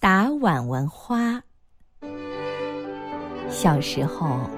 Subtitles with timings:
[0.00, 1.42] 打碗碗花。
[3.48, 4.48] 小时候，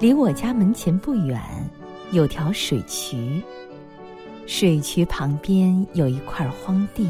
[0.00, 1.40] 离我家门前不远
[2.10, 3.40] 有条水渠，
[4.48, 7.08] 水渠旁边有一块荒地，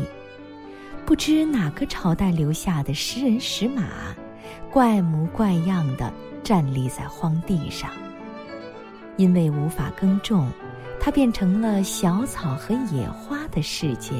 [1.06, 4.14] 不知哪个朝代留下的石人石马，
[4.70, 6.12] 怪模怪样的
[6.44, 7.90] 站立在荒地上。
[9.16, 10.50] 因为无法耕种，
[11.00, 14.12] 它变成了小草和野花的世界，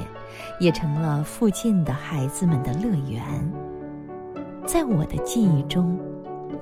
[0.59, 3.23] 也成了附近的孩子们的乐园。
[4.65, 6.01] 在我的记忆中，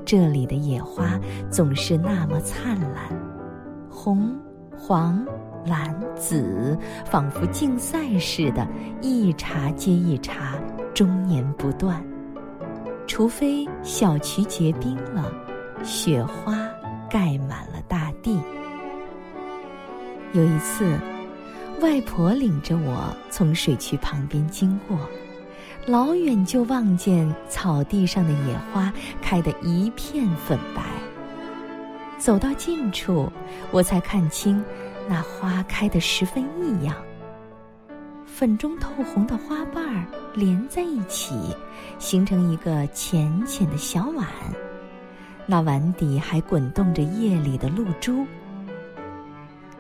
[0.05, 1.19] 这里的野花
[1.51, 3.17] 总是那么灿烂，
[3.89, 4.37] 红、
[4.77, 5.25] 黄、
[5.65, 8.67] 蓝、紫，仿佛竞赛似的，
[9.01, 10.59] 一茬接一茬，
[10.93, 12.03] 终年不断。
[13.07, 15.33] 除非小渠结冰了，
[15.85, 16.59] 雪花
[17.09, 18.39] 盖满了大地。
[20.33, 20.99] 有一次，
[21.81, 24.99] 外婆领着我从水渠旁边经过，
[25.87, 28.93] 老远就望见草地上的野花
[29.23, 30.83] 开得一片粉白。
[32.19, 33.33] 走到近处，
[33.71, 34.63] 我才看清，
[35.09, 36.95] 那花开得十分异样。
[38.27, 41.35] 粉中透红的花瓣儿连在一起，
[41.99, 44.27] 形成一个浅浅的小碗，
[45.47, 48.27] 那碗底还滚动着夜里的露珠。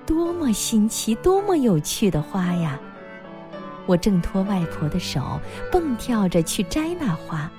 [0.08, 2.80] 多么新奇，多么有趣的花呀！
[3.84, 5.38] 我挣脱外婆的手，
[5.70, 7.50] 蹦跳着去摘那花。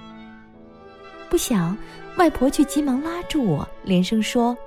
[1.29, 1.77] 不想，
[2.17, 4.57] 外婆却急忙拉住我，连声说：“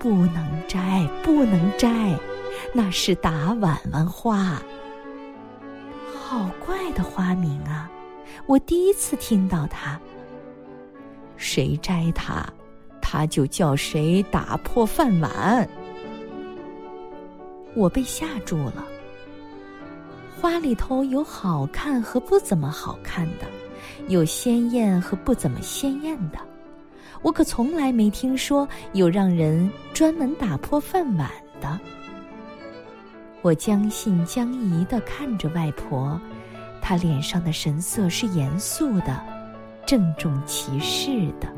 [0.00, 2.18] 不能摘，不能摘，
[2.72, 4.58] 那是打碗碗花。”
[6.18, 7.90] 好怪的花名啊！
[8.46, 10.00] 我第一次听到它。
[11.36, 12.42] 谁摘它，
[13.02, 15.68] 它就叫谁打破饭碗。
[17.76, 18.84] 我被吓住了。
[20.40, 23.46] 花里头有好看和不怎么好看的，
[24.08, 26.38] 有鲜艳和不怎么鲜艳的。
[27.22, 31.78] 我可从来没听说有让人专门打破饭碗的。
[33.42, 36.20] 我将信将疑的看着外婆，
[36.82, 39.22] 她脸上的神色是严肃的，
[39.86, 41.48] 郑重其事的。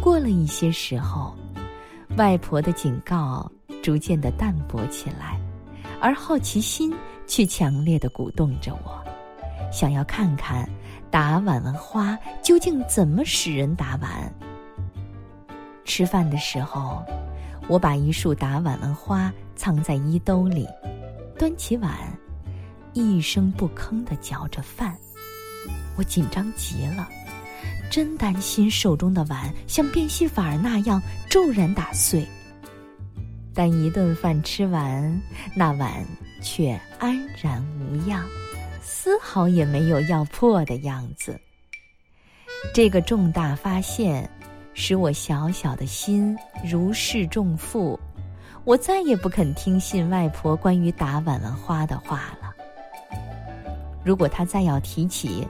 [0.00, 1.36] 过了一些时候，
[2.16, 3.50] 外婆的警告。
[3.82, 5.38] 逐渐的淡薄起来，
[6.00, 6.94] 而好奇心
[7.26, 9.02] 却强烈的鼓动着我，
[9.72, 10.68] 想要看看
[11.10, 14.32] 打碗碗花究竟怎么使人打碗。
[15.84, 17.04] 吃饭的时候，
[17.68, 20.66] 我把一束打碗碗花藏在衣兜里，
[21.38, 21.92] 端起碗，
[22.92, 24.96] 一声不吭的嚼着饭。
[25.96, 27.08] 我紧张极了，
[27.90, 32.26] 真担心手中的碗像变戏法儿那样骤然打碎。
[33.54, 35.20] 但一顿饭吃完，
[35.54, 36.04] 那碗
[36.42, 38.24] 却安然无恙，
[38.80, 41.38] 丝毫也没有要破的样子。
[42.72, 44.28] 这个重大发现，
[44.74, 47.98] 使我小小的心如释重负。
[48.64, 52.54] 我再也不肯听信外婆关于打碗碗花的话了。
[54.04, 55.46] 如果她再要提起，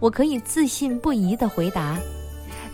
[0.00, 1.98] 我可以自信不疑的回答：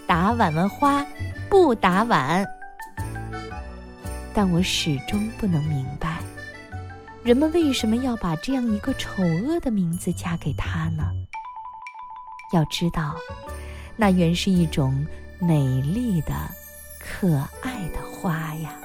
[0.06, 1.04] 打碗碗花，
[1.48, 2.46] 不打碗。
[4.40, 6.18] 但我始终不能明白，
[7.24, 11.10] 人们为什么要把这样一个丑恶的名字嫁给他呢？
[12.52, 13.16] 要知道，
[13.96, 15.04] 那原是一种
[15.40, 16.32] 美丽的、
[17.00, 18.76] 可爱的花呀。